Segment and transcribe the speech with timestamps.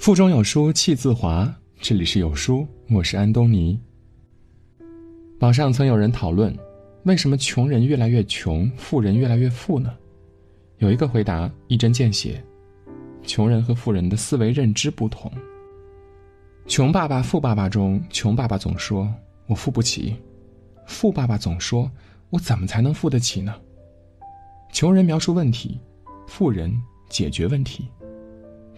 [0.00, 1.54] 腹中有书气自华。
[1.78, 3.78] 这里是有书，我是安东尼。
[5.40, 6.56] 网上曾有人讨论，
[7.02, 9.94] 为什么穷人越来越穷，富人越来越富呢？
[10.78, 12.42] 有一个回答一针见血：
[13.26, 15.30] 穷人和富人的思维认知不同。
[16.66, 19.06] 穷爸爸、富爸爸中，穷爸爸总说
[19.48, 20.16] “我付不起”，
[20.88, 21.90] 富爸爸总说
[22.30, 23.54] “我怎么才能付得起呢？”
[24.72, 25.78] 穷人描述问题，
[26.26, 26.74] 富人
[27.10, 27.86] 解决问题，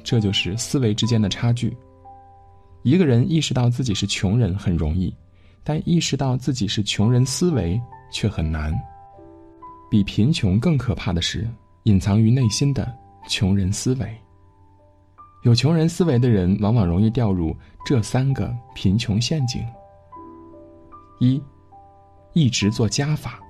[0.03, 1.77] 这就是思维之间的差距。
[2.83, 5.15] 一个人意识到自己是穷人很容易，
[5.63, 7.81] 但意识到自己是穷人思维
[8.13, 8.77] 却很难。
[9.91, 11.47] 比贫穷更可怕的是
[11.85, 12.93] 隐藏于内心的
[13.29, 14.17] 穷人思维。
[15.43, 19.61] 有穷人思维的人往往容易掉入这三个贫穷陷阱：
[21.19, 21.43] 一，
[22.33, 23.41] 一直做加法。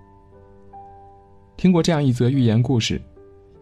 [1.57, 3.01] 听过这样一则寓言故事：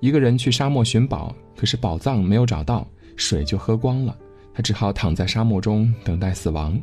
[0.00, 2.86] 一个人去沙漠寻宝，可是宝藏没有找到，
[3.16, 4.16] 水就喝光了。
[4.52, 6.78] 他只好躺在沙漠中等待死亡。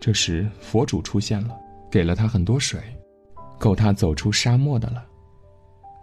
[0.00, 1.56] 这时，佛主出现了，
[1.90, 2.80] 给了他很多水，
[3.58, 5.04] 够他走出沙漠的了。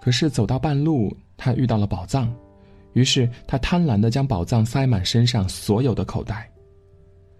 [0.02, 2.34] 可是走到半路，他遇到了宝藏，
[2.94, 6.50] 于是他贪婪的将宝藏塞满身上所有的口袋。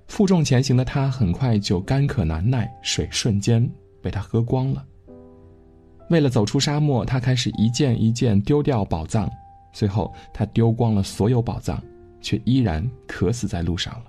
[0.08, 3.68] 负重前行的他很快就干渴难耐，水瞬间
[4.02, 4.86] 被他喝光了。
[6.12, 9.28] 为了走出沙漠，他开始一件一件丢掉宝藏，
[9.74, 11.82] 最后他丢光了所有宝藏。
[12.24, 14.06] 却依然渴死在路上了。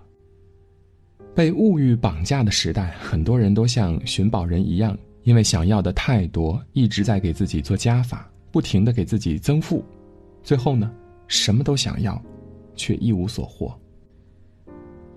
[1.34, 9.82] 被物欲绑架的时代，很多人都像寻宝人一样，因为想要的太多，一直在给自己做加法，不停的给自己增负，
[10.42, 10.92] 最后呢，
[11.26, 12.22] 什么都想要，
[12.76, 13.74] 却一无所获。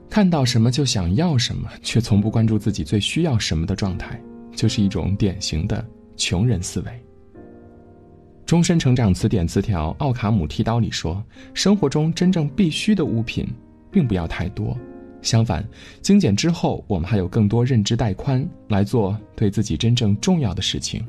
[0.09, 4.17] 看到什么就想要什么，却从不关注自己最需要什么的状态，
[4.55, 6.91] 就是一种典型的穷人思维。
[8.45, 11.23] 终身成长词典词条奥卡姆剃刀里说
[11.55, 13.47] ：“生活中真正必须的物品，
[13.91, 14.77] 并不要太多。
[15.23, 15.67] 相反，
[16.01, 21.03] 精简之后，我们还有更多认知带宽来做对自己真正重要的事情。”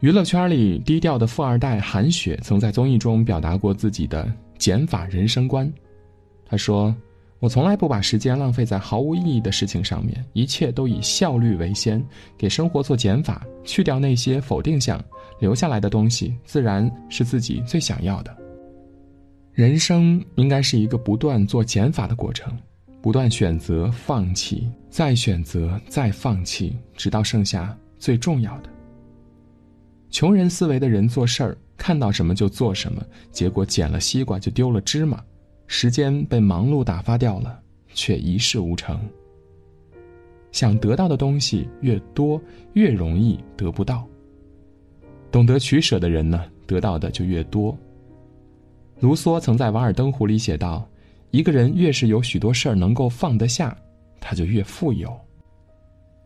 [0.00, 5.70] 娱乐圈里低调的富二代韩雪曾在综艺中表达过自己的减法人生观。
[6.46, 6.94] 他说
[7.44, 12.02] ：“我从来不把时间浪费在毫无意义的事情上面，一切都以效率为先，
[12.38, 14.98] 给生活做减法，去掉那些否定项。”
[15.40, 18.34] 留下来的东西自然是自己最想要的。
[19.52, 22.50] 人生应该是一个不断做减法的过程，
[23.02, 28.70] 不断选择放弃，再选择，再放弃，直到剩下最重要的。
[30.08, 35.22] 穷人思维的人做事儿，看到什么就做什么，结果捡了西瓜就丢了芝麻，
[35.66, 37.60] 时间被忙碌打发掉了，
[37.92, 38.98] 却一事无成。
[40.52, 42.40] 想得到的东西越多，
[42.74, 44.06] 越容易得不到。
[45.32, 47.76] 懂得取舍的人呢，得到的就越多。
[49.00, 50.88] 卢梭曾在《瓦尔登湖》里写道
[51.32, 53.76] ：“一个人越是有许多事儿能够放得下，
[54.20, 55.12] 他就越富有。”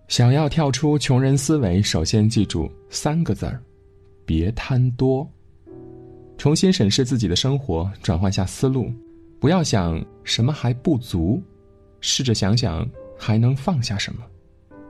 [0.09, 3.59] 想要跳出穷人思维，首先记住三个字儿：
[4.27, 5.27] 别贪多。
[6.37, 8.93] 重新审视自己的生活，转换下思路，
[9.41, 11.43] 不要想什么还不足，
[12.01, 14.25] 试着想想还能放下什么，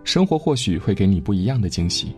[0.05, 2.15] 生活或许会给你不一样的惊喜。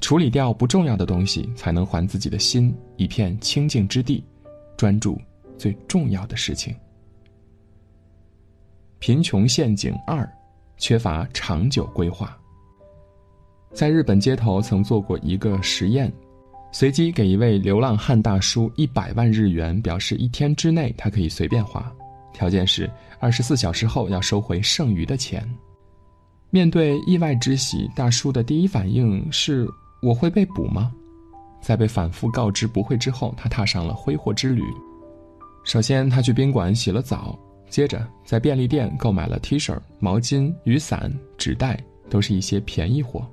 [0.00, 4.24] 处理掉不重要的东西，才能还自己的心一片清净之地，
[4.76, 5.20] 专注
[5.58, 6.74] 最重要的事情。
[9.00, 10.26] 贫穷陷阱二，
[10.76, 12.36] 缺乏长久规划。
[13.72, 16.10] 在日本街头曾做过一个实验，
[16.70, 21.92] 随机给一位流浪汉大叔一百万日元，表示一天之内他可以随便花，
[22.32, 25.48] 条件是二十四小时后要收回剩余的钱。
[26.50, 29.68] 面对意外之喜，大叔的第一反应是。
[30.00, 30.92] 我会被捕吗？
[31.60, 34.62] 在被反复告知不会之后，他踏上了挥霍之旅。
[35.64, 37.36] 首先，他去宾馆洗了澡，
[37.68, 43.28] 接着在便利店购买了 T 恤、毛巾、雨伞、纸袋，都是一些便宜货。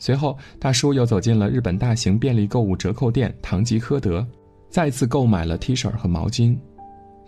[0.00, 4.26] 随后，大叔又走进了日本大型便利购物折扣店唐吉诃德，
[4.70, 6.56] 再次购买了 T 恤和毛巾。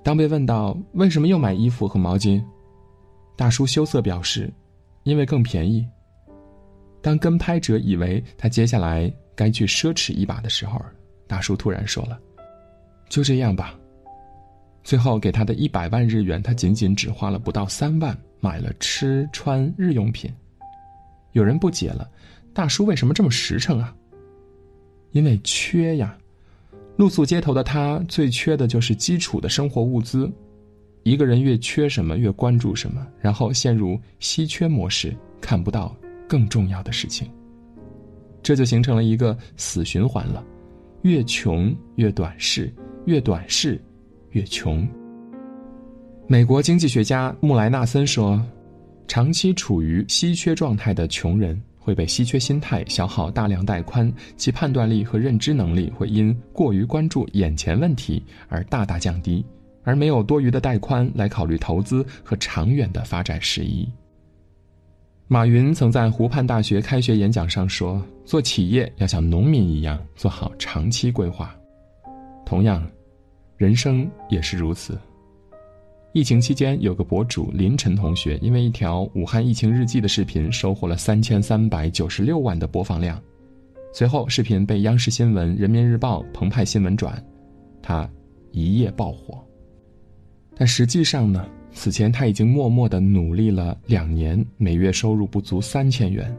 [0.03, 2.43] 当被问到为什么又买衣服和毛巾，
[3.37, 4.53] 大叔羞涩表示
[5.05, 5.87] ：“因为更便宜。”
[7.03, 10.81] 当跟拍者以为他接下来该去奢侈一把的时候，
[11.27, 12.19] 大叔突然说了
[13.11, 13.79] ：“就这样吧。”
[14.83, 20.33] 最后给他的一百万日元，他仅仅只花了不到三万，买了吃穿日用品。
[21.31, 22.11] 有人不解了
[22.53, 23.95] ：“大叔为什么这么实诚啊？”
[25.13, 26.17] 因为缺呀，
[26.97, 30.31] 露宿街头的他最缺的就是基础的生活物资。
[31.03, 35.97] 一个人越缺什么，越关注什么，然后陷入稀缺模式，看不到。
[36.29, 37.29] 更重要的事情，
[38.43, 40.43] 这就形成了一个死循环了：
[41.03, 42.73] 越穷越短视，
[43.05, 43.79] 越短视
[44.31, 44.89] 越穷。
[46.27, 48.43] 美国经济学家穆莱纳森说
[49.07, 59.45] ：“长期处于稀缺状态的穷人会被稀缺心态消耗大量带宽，其判断力和认知能力会因过于关注眼前问题而大大降低，
[59.83, 63.87] 而没有多余的带宽来考虑投资和长远的发展事宜。”
[65.29, 71.55] 马云曾在湖畔大学开学演讲上说：“做企业要像农民一样做好长期规划。
[72.45, 72.87] 同样，
[73.57, 74.99] 人生也是如此。”
[76.13, 83.19] 疫情期间，有个博主林晨同学因为一条武汉疫情日记的视频收获了三千三百九十六万的播放量，
[83.95, 87.25] 随后视频被央视新闻、人民日报、澎湃新闻转，
[87.81, 88.07] 他
[88.51, 89.43] 一夜爆火。
[90.55, 91.47] 但实际上呢？
[91.75, 96.31] 此前他已经默默的努力了两年，每月收入不足三千元。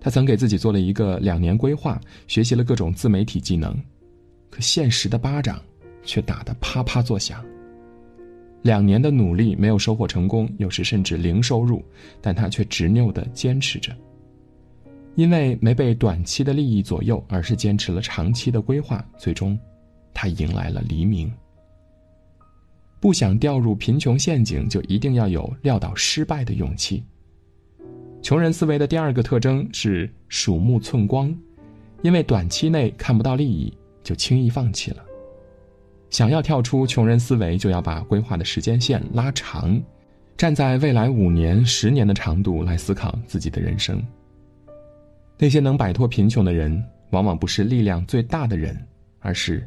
[0.00, 3.76] 他曾给自己做了一个两年规划，学习了各种自媒体技能，
[4.48, 5.60] 可现实的巴掌
[6.04, 7.44] 却打得啪啪作响。
[8.62, 11.82] 两年的努力没有收获成功，有时甚至零收入，
[12.20, 13.94] 但他却执拗地坚持着。
[15.16, 19.58] 因为没被短期的利益左右，而是坚持了长期的规划，最终，
[20.14, 21.30] 他迎来了黎明。
[23.00, 27.02] 不想掉入贫穷陷阱，就一定要有撂倒失败的勇气。
[28.22, 31.34] 穷人思维的第二个特征是鼠目寸光，
[32.02, 33.72] 因为短期内看不到利益，
[34.04, 35.02] 就轻易放弃了。
[36.10, 39.80] 想要跳出穷人思维，就要把规划的时间线拉长，
[40.36, 44.02] 站在未来五年、十年的长度来思考自己的人生。
[45.38, 48.76] 那些能摆脱贫穷的人，往往不是力量最大的人，
[49.20, 49.66] 而是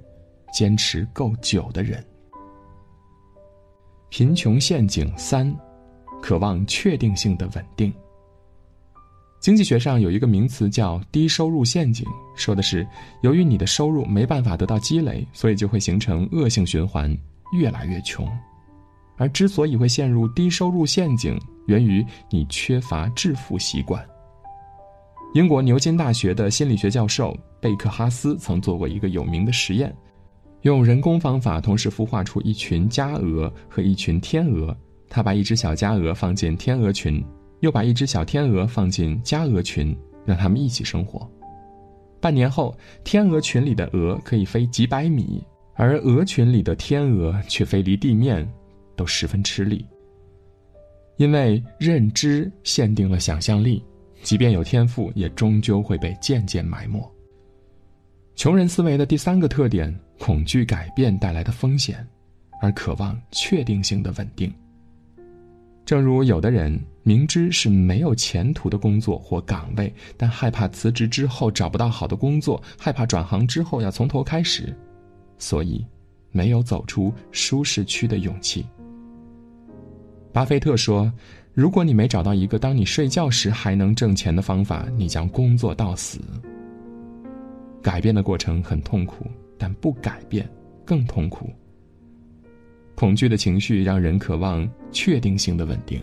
[0.54, 2.04] 坚持够久的人。
[4.10, 5.52] 贫穷陷阱三，
[6.22, 7.92] 渴望确定性的稳定。
[9.44, 12.88] 经济学上有一个名词叫“低收入陷阱”，说的是
[13.24, 17.14] 由于你的收入没办法得到积累，所以就会形成恶性循环，
[17.52, 18.26] 越来越穷。
[19.18, 21.38] 而之所以会陷入低收入陷阱，
[21.68, 24.02] 源于你缺乏致富习惯。
[25.34, 29.94] 英国牛津大学的心理学教授贝克哈斯曾做过一个有名的实验。
[30.62, 34.74] 用人工方法同时孵化出一群家鹅和一群天鹅。
[35.10, 37.22] 他把一只小家鹅放进天鹅群，
[37.64, 41.26] 又把一只小天鹅放进家鹅群，让它们一起生活。
[42.20, 45.42] 半年后，天鹅群里的鹅可以飞几百米，
[45.74, 48.46] 而鹅群里的天鹅却飞离地面
[48.98, 49.86] 都十分吃力。
[51.16, 53.82] 因为认知限定了想象力，
[54.24, 57.00] 即便有天赋，也终究会被渐渐埋没。
[58.36, 59.98] 穷人思维的第三个特点。
[60.20, 62.08] 恐惧改变带来的风险，
[62.62, 64.54] 而渴望确定性的稳定。
[65.86, 74.76] 正如有的人明知是没有前途的工作或岗位，但害怕辞职之后找不到好的工作，害怕转行之后要从头开始，
[75.38, 75.86] 所以
[76.32, 78.66] 没有走出舒适区的勇气。
[80.32, 81.12] 巴菲特说
[81.54, 86.20] ：“如果你没找到一个当你睡觉时还能挣钱的方法，你将工作到死。”
[87.82, 89.26] 改变的过程很痛苦。
[89.56, 90.50] 但不改变
[90.84, 91.50] 更痛苦。
[93.04, 96.02] 恐惧的情绪让人渴望确定性的稳定，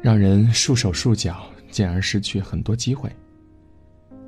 [0.00, 3.10] 让人束手束脚，进而失去很多机会。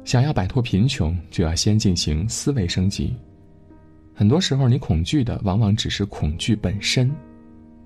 [0.03, 3.15] 想要摆脱贫穷，就要先进行思维升级。
[4.13, 7.09] 很多时候，你恐惧的往往只是恐惧本身。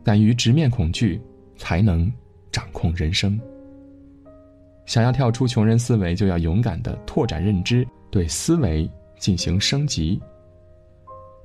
[0.02, 1.21] 敢于直面恐惧，
[1.59, 2.11] 才能
[2.50, 3.38] 掌控人生。
[4.87, 10.19] 想要跳出穷人思维，就要勇敢的拓展认知，对思维进行升级。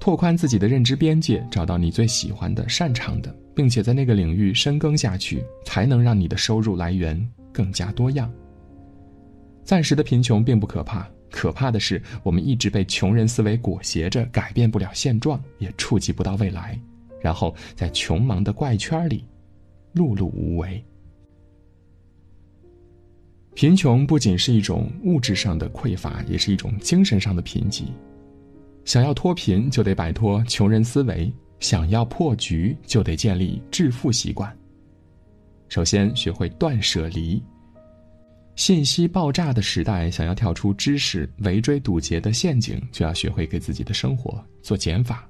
[0.02, 8.30] 拓宽自己的认知边界，找到你最喜欢的、擅长的，并且在那个领域深耕下去，才能让你的收入来源更加多样。
[9.64, 16.80] 暂时的贫穷并不可怕，可怕的是我们一直被穷人思维裹挟着，改变不了现状，也触及不到未来，
[17.22, 19.24] 然后在穷忙的怪圈里
[19.94, 20.84] 碌碌无为。
[23.54, 27.84] 贫穷不仅是一种物质上的匮乏，也是一种精神上的贫瘠。
[28.84, 34.56] 想要脱贫，就得摆脱穷人思维；想要破局，就得建立致富习惯。
[35.70, 37.42] 首先，学会断舍离。
[38.56, 45.28] 信息爆炸的时代，想要跳出知识围追堵截的陷阱，就要学会给自己的生活做减法。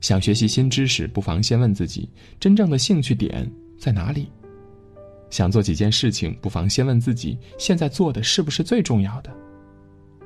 [0.00, 2.08] 想学习新知识，不妨先问自己：
[2.40, 4.32] 真正的兴趣点在哪里？
[5.30, 9.32] 想做几件事情，不妨先问自己：现在做的是不是最重要的？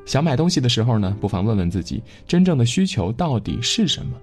[0.07, 4.17] 想买东西的时候呢，不妨问问自己，真正的需求到底是什么？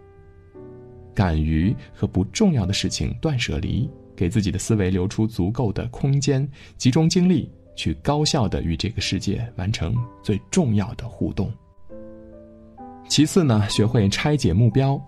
[1.13, 11.51] 敢于和不重要的事情断舍离，给自己的思维留出足够的空间，集中精力去高效的与这个世界完成最重要的互动。
[13.09, 14.99] 其次呢，学会拆解目标，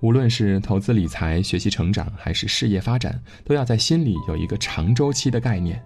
[0.00, 5.82] 无论是投资理财、学习成长，还是事业发展，都要在心里有一个长周期的概念。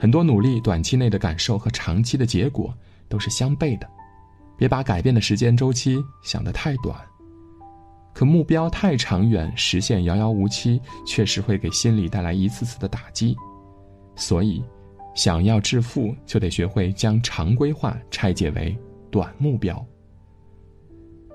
[0.00, 2.74] 很多努力短期内的感受和长期的结果
[3.12, 3.86] 都是相悖的，
[4.56, 6.98] 别把改变的时间周期想得太短。
[8.14, 13.36] 可目标太长远，实现遥遥无期，确实会给心理带来一次次的打击。
[14.16, 14.64] 所以，
[15.14, 18.74] 想要致富，就得学会将长规划拆解为
[19.10, 19.84] 短目标。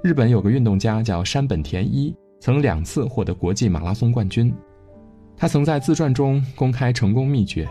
[0.03, 4.51] 日本有个运动家叫山本田一，曾两次获得国际马拉松冠军。
[5.35, 7.67] 他曾在自传中公开成功秘诀：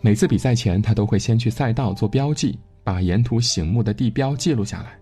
[0.00, 4.98] 每次比赛前，他都会先去赛道做标记，把沿途醒目的地标记录下来。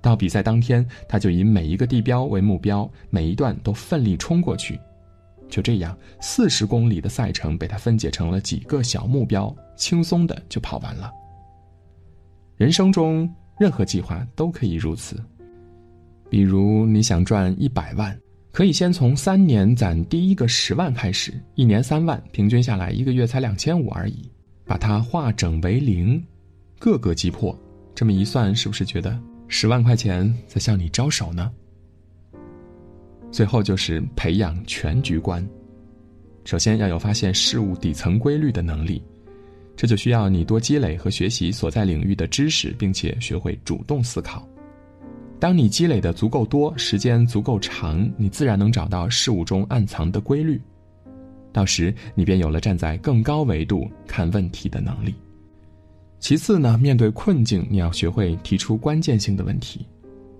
[0.00, 4.78] 到比赛当天，他就以每一个地标为目标，每一段都奋力冲过去。
[5.48, 11.12] 就这样，四十公里的赛程被他分解成了几个小目标，轻松的就跑完了。
[12.56, 15.22] 人生中任何计划都可以如此。
[16.30, 18.18] 比如你想赚一百万，
[18.50, 24.28] 可以先从三年攒第一个十万开始，一年三万，平均下来一个月才两千五而已，
[24.64, 26.24] 把它化整为零，
[26.82, 27.56] 各个击破。
[27.94, 31.48] 这么一算，是不是觉得十万块钱在向你招手呢？
[33.30, 35.48] 最后就是培养全局观，
[36.44, 39.00] 首先要有发现事物底层规律的能力，
[39.76, 44.44] 这就需要你多积累和学习所在领域的知识，并且学会主动思考。
[45.38, 50.60] 当你积累的足够多，时间足够长，你自然能找到事物中暗藏的规律。
[51.52, 55.14] 到时，你便有了站在更高维度看问题的能力。
[56.22, 59.84] 其次呢，面对困境，你要学会提出关键性的问题。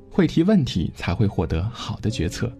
[0.08, 2.50] 会提问题，才会获得好的决策。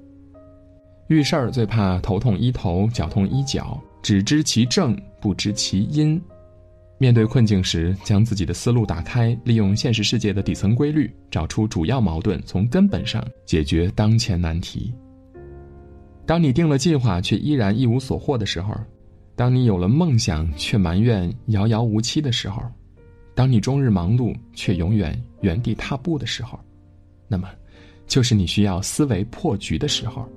[1.07, 6.21] 遇事儿最怕头痛医头，脚痛医脚，只知其正，不知其因。
[6.99, 14.93] 面对困境时，将自己的思路打开，利用现实世界的底层规律，找出主要矛盾，从根本上解决当前难题。
[16.27, 18.75] 当你定了计划却依然一无所获的时候，
[19.37, 22.61] 当你有了梦想却埋怨遥遥无期的时候，
[23.35, 26.59] 当你终日忙碌却永远原地踏步的时候，
[27.27, 27.49] 那么，
[28.07, 30.29] 就是你需要思维破局的时候。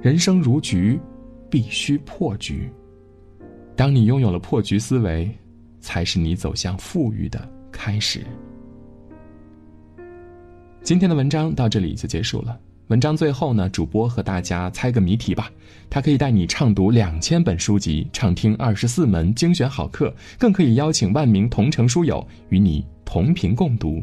[0.00, 1.00] 人生如局，
[1.48, 2.68] 必须破局。
[3.76, 5.30] 当你拥有了破局思维，
[5.80, 8.26] 才是你走向富裕的开始。
[10.82, 12.58] 今天的文章到这里就结束了。
[12.88, 15.50] 文章最后呢，主播和大家猜个谜题吧。
[15.88, 24.02] 它可以带你畅读两千本书籍，畅听二十四门精选好课，更可以邀请万名同城书友与你同频共读，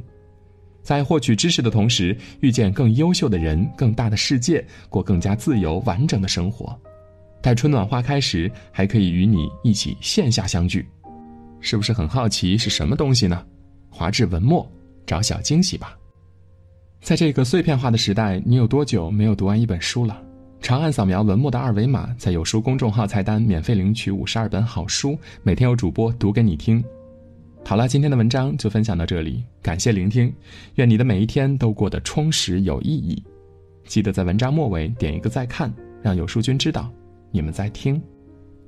[0.82, 6.80] 在获取知识的同时，遇见更优秀的人，更大的世界，过更加自由完整的生活。
[7.42, 10.88] 待春暖花开时，还可以与你一起线下相聚，
[11.60, 13.46] 是不是很好奇是什么东西呢？
[13.90, 14.68] 华智文墨，
[15.06, 15.99] 找小惊喜吧。
[17.02, 20.22] 在这个碎片化的时代，你有多久没有读完一本书了？
[20.62, 26.84] 长按扫描文末的二维码，在有书公众号菜单免费领取五十二本好书，每天有主播读给你听。
[27.66, 30.32] 好了，今天的文章就分享到这里，感谢聆听，
[30.76, 33.24] 愿你的每一天都过得充实有意义。
[33.86, 36.92] 记得在文章末尾点一个再看，让有书君知道。
[37.32, 38.02] 你们在听，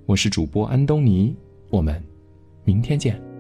[0.06, 1.36] 我是主播安东尼，
[1.70, 2.02] 我们
[2.64, 3.31] 明天见。